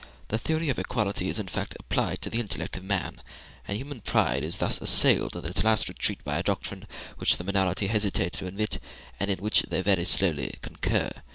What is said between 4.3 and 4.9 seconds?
is thus